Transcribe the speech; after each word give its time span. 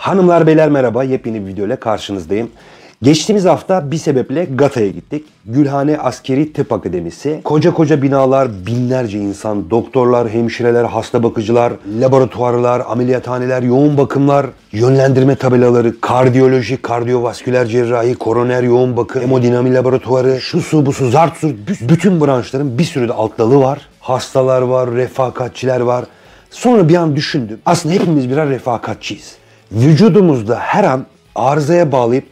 Hanımlar 0.00 0.46
beyler 0.46 0.68
merhaba. 0.68 1.04
Yepyeni 1.04 1.46
bir 1.46 1.46
video 1.46 1.66
ile 1.66 1.76
karşınızdayım. 1.76 2.50
Geçtiğimiz 3.02 3.44
hafta 3.44 3.90
bir 3.90 3.96
sebeple 3.96 4.44
Gata'ya 4.44 4.88
gittik. 4.88 5.24
Gülhane 5.46 5.98
Askeri 5.98 6.52
Tıp 6.52 6.72
Akademisi. 6.72 7.40
Koca 7.44 7.74
koca 7.74 8.02
binalar, 8.02 8.48
binlerce 8.66 9.18
insan, 9.18 9.70
doktorlar, 9.70 10.28
hemşireler, 10.28 10.84
hasta 10.84 11.22
bakıcılar, 11.22 11.72
laboratuvarlar, 12.00 12.82
ameliyathaneler, 12.88 13.62
yoğun 13.62 13.98
bakımlar, 13.98 14.46
yönlendirme 14.72 15.34
tabelaları, 15.36 16.00
kardiyoloji, 16.00 16.82
kardiyovasküler 16.82 17.66
cerrahi, 17.66 18.14
koroner 18.14 18.62
yoğun 18.62 18.96
bakım, 18.96 19.22
hemodinami 19.22 19.74
laboratuvarı, 19.74 20.40
şu 20.40 20.60
su 20.60 20.86
bu 20.86 20.92
su, 20.92 21.10
zart 21.10 21.36
su, 21.36 21.46
bü- 21.48 21.88
bütün 21.88 22.20
branşların 22.20 22.78
bir 22.78 22.84
sürü 22.84 23.08
de 23.08 23.12
alt 23.12 23.38
dalı 23.38 23.60
var. 23.60 23.80
Hastalar 24.00 24.62
var, 24.62 24.90
refakatçiler 24.90 25.80
var. 25.80 26.04
Sonra 26.50 26.88
bir 26.88 26.96
an 26.96 27.16
düşündüm. 27.16 27.58
Aslında 27.66 27.94
hepimiz 27.94 28.30
birer 28.30 28.48
refakatçiyiz. 28.48 29.39
Vücudumuzda 29.72 30.58
her 30.58 30.84
an 30.84 31.06
arızaya 31.34 31.92
bağlayıp 31.92 32.24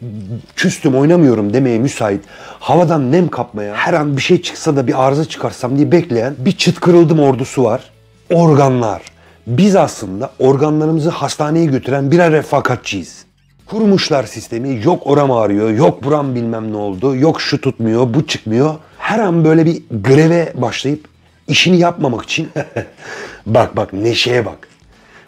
küstüm 0.56 0.95
oynamıyorum 0.95 1.52
demeye 1.52 1.79
müsait, 1.79 2.20
havadan 2.60 3.12
nem 3.12 3.29
kapmaya, 3.29 3.74
her 3.74 3.95
an 3.95 4.16
bir 4.16 4.23
şey 4.23 4.42
çıksa 4.42 4.77
da 4.77 4.87
bir 4.87 5.06
arıza 5.06 5.24
çıkarsam 5.24 5.77
diye 5.77 5.93
bekleyen 5.93 6.34
bir 6.38 6.52
çıt 6.52 6.80
kırıldım 6.80 7.20
ordusu 7.20 7.65
var. 7.65 7.91
Organlar. 8.32 9.02
Biz 9.46 9.77
aslında 9.77 10.30
organlarımızı 10.38 11.10
hastaneye 11.10 11.66
götüren 11.66 12.10
birer 12.10 12.32
refakatçiyiz. 12.32 13.24
Kurmuşlar 13.66 14.24
sistemi. 14.24 14.80
Yok 14.84 15.07
oram 15.07 15.30
ağrıyor, 15.30 15.70
yok 15.70 16.05
buram 16.05 16.34
bilmem 16.34 16.73
ne 16.73 16.77
oldu, 16.77 17.16
yok 17.16 17.41
şu 17.41 17.60
tutmuyor, 17.60 18.15
bu 18.15 18.27
çıkmıyor. 18.27 18.74
Her 18.98 19.18
an 19.18 19.45
böyle 19.45 19.66
bir 19.66 19.82
greve 19.91 20.52
başlayıp 20.55 21.09
işini 21.48 21.79
yapmamak 21.79 22.24
için 22.24 22.48
bak 23.46 23.77
bak 23.77 23.93
neşeye 23.93 24.46
bak. 24.46 24.68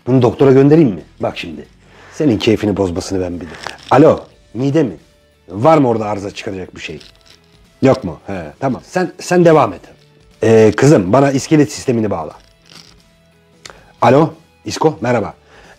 Bunu 0.07 0.23
doktora 0.23 0.53
göndereyim 0.53 0.91
mi? 0.91 1.03
Bak 1.21 1.39
şimdi. 1.39 1.67
Senin 2.21 2.39
keyfini 2.39 2.77
bozmasını 2.77 3.21
ben 3.21 3.37
bilirim. 3.37 3.57
Alo, 3.91 4.21
mide 4.55 4.83
mi? 4.83 4.97
Var 5.49 5.79
mı 5.79 5.89
orada 5.89 6.07
arıza 6.07 6.31
çıkaracak 6.31 6.77
bir 6.77 6.81
şey? 6.81 7.01
Yok 7.83 8.05
mu? 8.05 8.21
He, 8.27 8.53
tamam. 8.61 8.83
Sen 8.85 9.13
sen 9.21 9.45
devam 9.45 9.73
et. 9.73 9.81
Ee, 10.43 10.73
kızım 10.77 11.13
bana 11.13 11.31
iskelet 11.31 11.73
sistemini 11.73 12.11
bağla. 12.11 12.33
Alo, 14.03 14.35
İsko 14.65 14.99
merhaba. 15.01 15.35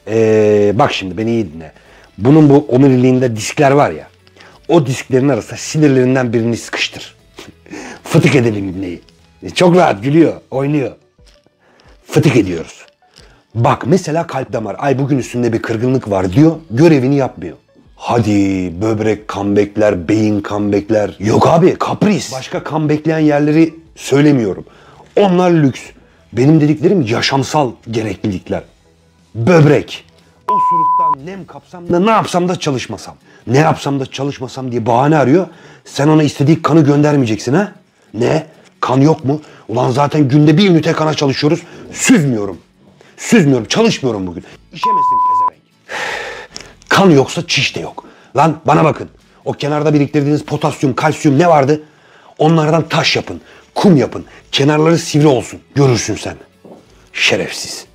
Ee, 0.08 0.72
bak 0.75 0.94
şimdi 0.94 1.17
beni 1.17 1.31
iyi 1.31 1.53
dinle. 1.53 1.72
Bunun 2.17 2.50
bu 2.50 2.66
omuriliğinde 2.70 3.36
diskler 3.36 3.72
var 3.72 3.92
ya. 3.92 4.08
O 4.67 4.86
disklerin 4.86 5.30
arasında 5.30 5.58
sinirlerinden 5.58 6.33
birini 6.33 6.58
sıkıştır. 6.58 7.16
Fıtık 8.03 8.36
edelim 8.36 8.70
ibneyi. 8.70 9.02
Çok 9.55 9.76
rahat 9.76 10.03
gülüyor, 10.03 10.33
oynuyor. 10.52 10.92
Fıtık 12.08 12.36
ediyoruz. 12.36 12.86
Bak 13.55 13.83
mesela 13.88 14.27
kalp 14.27 14.53
damar. 14.53 14.75
Ay 14.80 14.99
bugün 14.99 15.17
üstünde 15.17 15.53
bir 15.53 15.61
kırgınlık 15.61 16.09
var 16.09 16.33
diyor. 16.33 16.55
Görevini 16.71 17.16
yapmıyor. 17.16 17.58
Hadi 17.95 18.31
böbrek 18.81 19.35
bekler, 19.38 20.08
beyin 20.08 20.43
bekler. 20.71 21.16
Yok 21.19 21.47
abi 21.47 21.75
kapris. 21.75 22.31
Başka 22.31 22.63
kan 22.63 22.89
bekleyen 22.89 23.19
yerleri 23.19 23.73
söylemiyorum. 23.95 24.66
Onlar 25.16 25.52
lüks. 25.52 25.81
Benim 26.33 26.61
dediklerim 26.61 27.02
yaşamsal 27.02 27.71
gereklilikler. 27.91 28.63
Böbrek. 29.35 30.05
O 30.49 30.53
suruktan 30.69 31.25
nem 31.25 31.45
kapsam 31.45 31.89
da 31.89 31.99
ne 31.99 32.11
yapsam 32.11 32.49
da 32.49 32.55
çalışmasam. 32.55 33.15
Ne 33.47 33.58
yapsam 33.58 33.99
da 33.99 34.05
çalışmasam 34.05 34.71
diye 34.71 34.86
bahane 34.86 35.17
arıyor. 35.17 35.47
Sen 35.86 36.08
ona 36.08 36.23
istediği 36.23 36.61
kanı 36.61 36.81
göndermeyeceksin 36.83 37.53
ha? 37.53 37.71
Ne? 38.13 38.45
Kan 38.80 39.02
yok 39.02 39.25
mu? 39.25 39.41
Ulan 39.67 39.91
zaten 39.91 40.27
günde 40.27 40.58
bir 40.58 40.69
ünite 40.69 40.91
kana 40.93 41.13
çalışıyoruz. 41.13 41.61
Süzmüyorum. 41.91 42.58
Süzmüyorum, 43.22 43.66
çalışmıyorum 43.66 44.27
bugün. 44.27 44.44
İşemesin 44.73 45.17
pezevenk. 45.27 45.64
Kan 46.89 47.09
yoksa 47.09 47.47
çiş 47.47 47.75
de 47.75 47.80
yok. 47.80 48.03
Lan 48.36 48.58
bana 48.65 48.83
bakın. 48.83 49.09
O 49.45 49.54
kenarda 49.54 49.93
biriktirdiğiniz 49.93 50.43
potasyum, 50.45 50.95
kalsiyum 50.95 51.39
ne 51.39 51.48
vardı? 51.48 51.83
Onlardan 52.37 52.89
taş 52.89 53.15
yapın, 53.15 53.42
kum 53.76 53.98
yapın. 53.98 54.26
Kenarları 54.52 54.98
sivri 54.98 55.27
olsun. 55.27 55.59
Görürsün 55.76 56.15
sen. 56.15 56.36
Şerefsiz. 57.14 57.86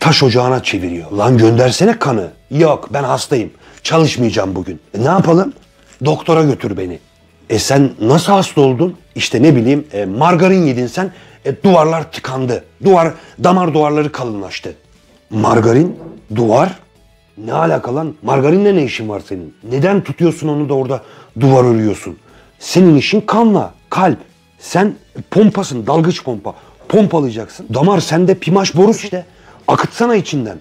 Taş 0.00 0.22
ocağına 0.22 0.62
çeviriyor. 0.62 1.10
Lan 1.10 1.38
göndersene 1.38 1.98
kanı. 1.98 2.30
Yok 2.50 2.88
ben 2.92 3.04
hastayım. 3.04 3.50
Çalışmayacağım 3.82 4.54
bugün. 4.54 4.80
E, 4.94 5.04
ne 5.04 5.08
yapalım? 5.08 5.52
Doktora 6.04 6.42
götür 6.42 6.76
beni. 6.76 6.98
E 7.50 7.58
sen 7.58 7.90
nasıl 8.00 8.32
hasta 8.32 8.60
oldun? 8.60 8.96
İşte 9.14 9.42
ne 9.42 9.56
bileyim 9.56 9.86
e, 9.92 10.04
margarin 10.04 10.66
yedin 10.66 10.86
sen. 10.86 11.12
E, 11.44 11.62
duvarlar 11.62 12.12
tıkandı. 12.12 12.64
Duvar, 12.84 13.12
damar 13.44 13.74
duvarları 13.74 14.12
kalınlaştı. 14.12 14.74
Margarin, 15.30 15.98
duvar. 16.36 16.78
Ne 17.38 17.52
alaka 17.52 17.94
lan? 17.94 18.14
Margarinle 18.22 18.76
ne 18.76 18.84
işin 18.84 19.08
var 19.08 19.22
senin? 19.28 19.54
Neden 19.70 20.00
tutuyorsun 20.04 20.48
onu 20.48 20.68
da 20.68 20.74
orada 20.74 21.02
duvar 21.40 21.64
örüyorsun? 21.64 22.18
Senin 22.58 22.96
işin 22.96 23.20
kanla, 23.20 23.74
kalp. 23.90 24.18
Sen 24.58 24.94
pompasın, 25.30 25.86
dalgıç 25.86 26.24
pompa. 26.24 26.54
Pompalayacaksın. 26.88 27.66
Damar 27.74 28.00
sende 28.00 28.34
pimaş 28.34 28.76
borusu 28.76 29.04
işte. 29.04 29.24
Akıtsana 29.68 30.14
içinden. 30.16 30.58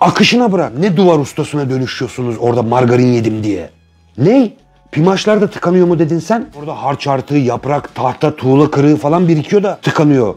Akışına 0.00 0.52
bırak. 0.52 0.78
Ne 0.78 0.96
duvar 0.96 1.18
ustasına 1.18 1.70
dönüşüyorsunuz 1.70 2.36
orada 2.40 2.62
margarin 2.62 3.12
yedim 3.12 3.44
diye. 3.44 3.70
Ne? 4.18 4.52
Pimaşlar 4.96 5.40
da 5.40 5.50
tıkanıyor 5.50 5.86
mu 5.86 5.98
dedin 5.98 6.18
sen? 6.18 6.46
Orada 6.58 6.82
harç 6.82 7.06
artığı, 7.06 7.36
yaprak, 7.36 7.94
tahta, 7.94 8.36
tuğla 8.36 8.70
kırığı 8.70 8.96
falan 8.96 9.28
birikiyor 9.28 9.62
da 9.62 9.78
tıkanıyor. 9.82 10.34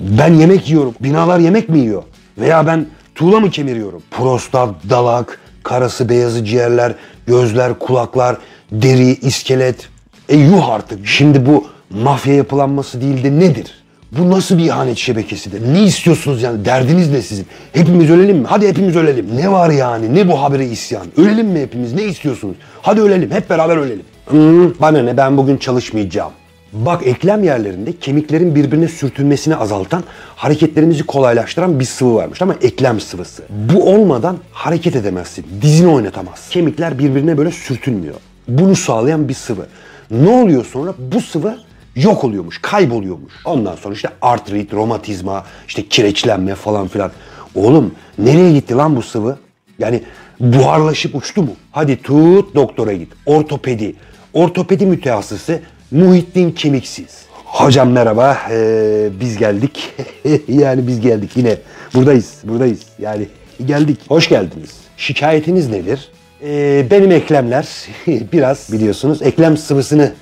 Ben 0.00 0.34
yemek 0.34 0.68
yiyorum. 0.68 0.94
Binalar 1.00 1.38
yemek 1.38 1.68
mi 1.68 1.78
yiyor? 1.78 2.02
Veya 2.38 2.66
ben 2.66 2.86
tuğla 3.14 3.40
mı 3.40 3.50
kemiriyorum? 3.50 4.02
Prostat, 4.10 4.74
dalak, 4.90 5.40
karası 5.62 6.08
beyazı 6.08 6.44
ciğerler, 6.44 6.94
gözler, 7.26 7.78
kulaklar, 7.78 8.36
deri, 8.72 9.14
iskelet. 9.14 9.88
E 10.28 10.36
yuh 10.36 10.68
artık. 10.68 11.06
Şimdi 11.06 11.46
bu 11.46 11.66
mafya 11.90 12.34
yapılanması 12.34 13.00
değil 13.00 13.24
de 13.24 13.38
nedir? 13.38 13.79
Bu 14.12 14.30
nasıl 14.30 14.58
bir 14.58 14.64
ihanet 14.64 14.98
şebekesidir? 14.98 15.74
Ne 15.74 15.82
istiyorsunuz 15.82 16.42
yani? 16.42 16.64
Derdiniz 16.64 17.10
ne 17.10 17.22
sizin? 17.22 17.46
Hepimiz 17.72 18.10
ölelim 18.10 18.36
mi? 18.36 18.46
Hadi 18.46 18.68
hepimiz 18.68 18.96
ölelim. 18.96 19.36
Ne 19.36 19.52
var 19.52 19.70
yani? 19.70 20.14
Ne 20.14 20.28
bu 20.28 20.42
habere 20.42 20.66
isyan? 20.66 21.06
Ölelim 21.16 21.46
mi 21.46 21.60
hepimiz? 21.60 21.92
Ne 21.92 22.04
istiyorsunuz? 22.04 22.56
Hadi 22.82 23.00
ölelim. 23.00 23.30
Hep 23.30 23.50
beraber 23.50 23.76
ölelim. 23.76 24.02
Hmm, 24.26 24.80
bana 24.80 25.02
ne? 25.02 25.16
Ben 25.16 25.36
bugün 25.36 25.56
çalışmayacağım. 25.56 26.30
Bak 26.72 27.06
eklem 27.06 27.44
yerlerinde 27.44 27.92
kemiklerin 27.92 28.54
birbirine 28.54 28.88
sürtünmesini 28.88 29.56
azaltan, 29.56 30.04
hareketlerimizi 30.36 31.02
kolaylaştıran 31.02 31.80
bir 31.80 31.84
sıvı 31.84 32.14
varmış 32.14 32.42
ama 32.42 32.54
eklem 32.62 33.00
sıvısı. 33.00 33.42
Bu 33.50 33.94
olmadan 33.94 34.36
hareket 34.52 34.96
edemezsin, 34.96 35.46
dizini 35.62 35.88
oynatamazsın. 35.88 36.50
Kemikler 36.52 36.98
birbirine 36.98 37.38
böyle 37.38 37.50
sürtünmüyor. 37.50 38.14
Bunu 38.48 38.76
sağlayan 38.76 39.28
bir 39.28 39.34
sıvı. 39.34 39.66
Ne 40.10 40.28
oluyor 40.28 40.64
sonra? 40.64 40.94
Bu 40.98 41.20
sıvı 41.20 41.58
yok 41.96 42.24
oluyormuş, 42.24 42.58
kayboluyormuş. 42.62 43.32
Ondan 43.44 43.76
sonra 43.76 43.94
işte 43.94 44.08
artrit, 44.22 44.74
romatizma, 44.74 45.44
işte 45.68 45.88
kireçlenme 45.88 46.54
falan 46.54 46.88
filan. 46.88 47.10
Oğlum 47.54 47.94
nereye 48.18 48.52
gitti 48.52 48.74
lan 48.74 48.96
bu 48.96 49.02
sıvı? 49.02 49.38
Yani 49.78 50.02
buharlaşıp 50.40 51.14
uçtu 51.14 51.42
mu? 51.42 51.52
Hadi 51.72 52.02
tut 52.02 52.54
doktora 52.54 52.92
git. 52.92 53.12
Ortopedi. 53.26 53.94
Ortopedi 54.32 54.86
mütehassısı 54.86 55.60
Muhittin 55.90 56.52
Kemiksiz. 56.52 57.26
Hocam 57.44 57.90
merhaba, 57.90 58.38
ee, 58.50 59.08
biz 59.20 59.36
geldik. 59.36 59.92
yani 60.48 60.86
biz 60.86 61.00
geldik 61.00 61.30
yine. 61.36 61.56
Buradayız, 61.94 62.34
buradayız. 62.44 62.80
Yani 62.98 63.28
geldik. 63.66 63.98
Hoş 64.08 64.28
geldiniz. 64.28 64.70
Şikayetiniz 64.96 65.68
nedir? 65.68 66.08
Ee, 66.42 66.86
benim 66.90 67.12
eklemler 67.12 67.68
biraz 68.06 68.72
biliyorsunuz 68.72 69.22
eklem 69.22 69.56
sıvısını 69.56 70.12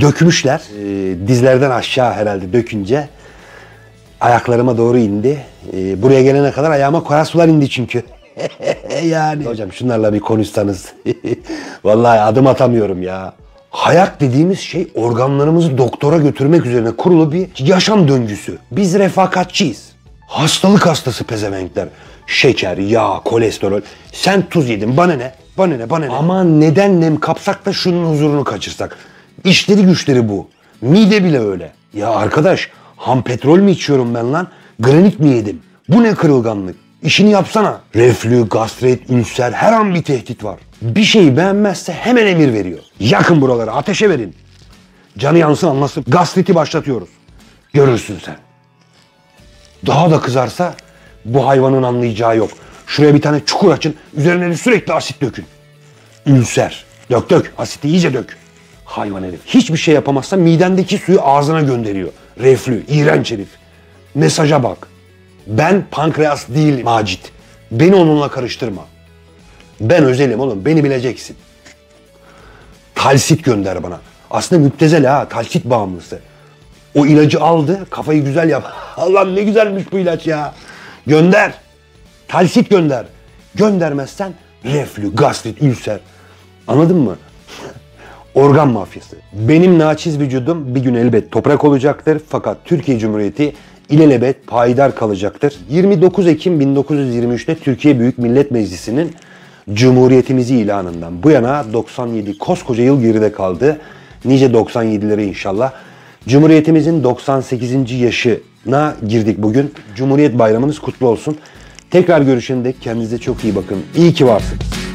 dökmüşler. 0.00 0.60
Ee, 0.78 1.28
dizlerden 1.28 1.70
aşağı 1.70 2.12
herhalde 2.12 2.52
dökünce 2.52 3.08
ayaklarıma 4.20 4.78
doğru 4.78 4.98
indi. 4.98 5.38
Ee, 5.72 6.02
buraya 6.02 6.22
gelene 6.22 6.50
kadar 6.52 6.70
ayağıma 6.70 7.04
kara 7.04 7.24
sular 7.24 7.48
indi 7.48 7.70
çünkü. 7.70 8.02
yani. 9.04 9.44
Hocam 9.44 9.72
şunlarla 9.72 10.12
bir 10.12 10.20
konuşsanız. 10.20 10.92
Vallahi 11.84 12.20
adım 12.20 12.46
atamıyorum 12.46 13.02
ya. 13.02 13.32
Hayat 13.70 14.20
dediğimiz 14.20 14.60
şey 14.60 14.88
organlarımızı 14.94 15.78
doktora 15.78 16.18
götürmek 16.18 16.66
üzerine 16.66 16.90
kurulu 16.90 17.32
bir 17.32 17.48
yaşam 17.58 18.08
döngüsü. 18.08 18.58
Biz 18.70 18.94
refakatçiyiz. 18.94 19.92
Hastalık 20.26 20.86
hastası 20.86 21.24
pezevenkler. 21.24 21.88
Şeker, 22.26 22.78
yağ, 22.78 23.20
kolesterol. 23.24 23.80
Sen 24.12 24.48
tuz 24.48 24.68
yedin 24.68 24.96
bana 24.96 25.12
ne? 25.12 25.32
Bana 25.58 25.76
ne? 25.76 25.90
Bana 25.90 26.06
ne? 26.06 26.12
Aman 26.12 26.60
neden 26.60 27.00
nem 27.00 27.20
kapsak 27.20 27.66
da 27.66 27.72
şunun 27.72 28.12
huzurunu 28.12 28.44
kaçırsak. 28.44 28.96
İşleri 29.44 29.82
güçleri 29.82 30.28
bu. 30.28 30.48
Mide 30.80 31.24
bile 31.24 31.40
öyle. 31.40 31.72
Ya 31.94 32.10
arkadaş 32.10 32.70
ham 32.96 33.22
petrol 33.22 33.58
mü 33.58 33.70
içiyorum 33.70 34.14
ben 34.14 34.32
lan? 34.32 34.48
Granit 34.80 35.20
mi 35.20 35.28
yedim? 35.28 35.62
Bu 35.88 36.02
ne 36.02 36.14
kırılganlık? 36.14 36.76
İşini 37.02 37.30
yapsana. 37.30 37.80
Reflü, 37.96 38.48
gastrit, 38.48 39.10
ülser 39.10 39.52
her 39.52 39.72
an 39.72 39.94
bir 39.94 40.02
tehdit 40.02 40.44
var. 40.44 40.58
Bir 40.82 41.04
şeyi 41.04 41.36
beğenmezse 41.36 41.92
hemen 41.92 42.26
emir 42.26 42.52
veriyor. 42.52 42.78
Yakın 43.00 43.40
buraları 43.40 43.72
ateşe 43.72 44.10
verin. 44.10 44.34
Canı 45.18 45.38
yansın 45.38 45.68
anlasın. 45.68 46.04
Gastriti 46.08 46.54
başlatıyoruz. 46.54 47.08
Görürsün 47.72 48.18
sen. 48.24 48.36
Daha 49.86 50.10
da 50.10 50.20
kızarsa 50.20 50.74
bu 51.24 51.46
hayvanın 51.46 51.82
anlayacağı 51.82 52.36
yok. 52.36 52.50
Şuraya 52.86 53.14
bir 53.14 53.22
tane 53.22 53.40
çukur 53.46 53.72
açın. 53.72 53.94
Üzerine 54.16 54.56
sürekli 54.56 54.92
asit 54.92 55.20
dökün. 55.20 55.44
Ülser. 56.26 56.84
Dök 57.10 57.30
dök. 57.30 57.52
Asiti 57.58 57.88
iyice 57.88 58.14
dök. 58.14 58.36
Hayvan 58.86 59.22
herif. 59.22 59.40
Hiçbir 59.46 59.76
şey 59.76 59.94
yapamazsa 59.94 60.36
midendeki 60.36 60.98
suyu 60.98 61.22
ağzına 61.22 61.60
gönderiyor. 61.60 62.08
Reflü. 62.40 62.84
iğrenç 62.88 63.32
herif. 63.32 63.48
Mesaja 64.14 64.62
bak. 64.62 64.88
Ben 65.46 65.84
pankreas 65.90 66.48
değil 66.48 66.84
Macit. 66.84 67.32
Beni 67.70 67.94
onunla 67.94 68.28
karıştırma. 68.28 68.84
Ben 69.80 70.04
özelim 70.04 70.40
oğlum. 70.40 70.64
Beni 70.64 70.84
bileceksin. 70.84 71.36
Talsit 72.94 73.44
gönder 73.44 73.82
bana. 73.82 74.00
Aslında 74.30 74.62
müptezel 74.62 75.04
ha. 75.04 75.28
Talsit 75.28 75.64
bağımlısı. 75.64 76.20
O 76.94 77.06
ilacı 77.06 77.40
aldı. 77.40 77.86
Kafayı 77.90 78.24
güzel 78.24 78.48
yap. 78.48 78.72
Allah'ım 78.96 79.36
ne 79.36 79.42
güzelmiş 79.42 79.84
bu 79.92 79.98
ilaç 79.98 80.26
ya. 80.26 80.54
Gönder. 81.06 81.54
Talsit 82.28 82.70
gönder. 82.70 83.06
Göndermezsen 83.54 84.32
reflü, 84.64 85.14
gastrit, 85.14 85.62
ülser. 85.62 86.00
Anladın 86.68 86.96
mı? 86.96 87.16
Organ 88.36 88.68
mafyası. 88.68 89.16
Benim 89.32 89.78
naçiz 89.78 90.20
vücudum 90.20 90.74
bir 90.74 90.80
gün 90.80 90.94
elbet 90.94 91.30
toprak 91.30 91.64
olacaktır. 91.64 92.20
Fakat 92.28 92.58
Türkiye 92.64 92.98
Cumhuriyeti 92.98 93.52
ilelebet 93.90 94.46
payidar 94.46 94.94
kalacaktır. 94.94 95.54
29 95.70 96.26
Ekim 96.26 96.60
1923'te 96.60 97.54
Türkiye 97.54 98.00
Büyük 98.00 98.18
Millet 98.18 98.50
Meclisi'nin 98.50 99.12
Cumhuriyetimizi 99.72 100.56
ilanından 100.56 101.22
bu 101.22 101.30
yana 101.30 101.64
97 101.72 102.38
koskoca 102.38 102.82
yıl 102.82 103.02
geride 103.02 103.32
kaldı. 103.32 103.80
Nice 104.24 104.46
97'lere 104.46 105.22
inşallah. 105.22 105.72
Cumhuriyetimizin 106.28 107.04
98. 107.04 108.00
yaşına 108.00 108.94
girdik 109.08 109.38
bugün. 109.38 109.72
Cumhuriyet 109.94 110.38
bayramınız 110.38 110.78
kutlu 110.78 111.08
olsun. 111.08 111.36
Tekrar 111.90 112.20
görüşende 112.20 112.72
kendinize 112.80 113.18
çok 113.18 113.44
iyi 113.44 113.56
bakın. 113.56 113.78
İyi 113.96 114.14
ki 114.14 114.26
varsınız. 114.26 114.85